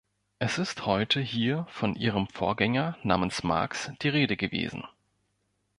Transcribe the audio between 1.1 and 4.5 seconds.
hier von Ihrem Vorgänger namens Marx die Rede